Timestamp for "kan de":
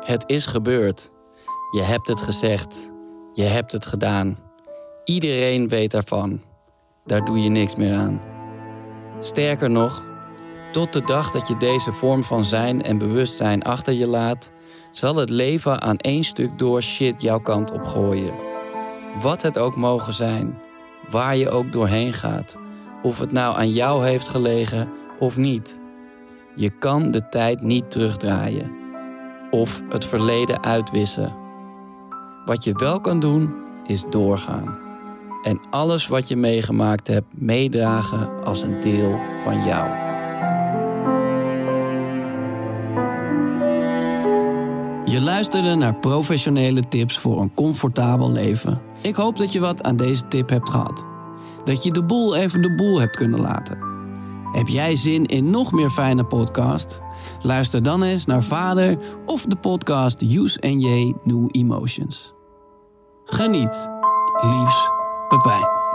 26.70-27.28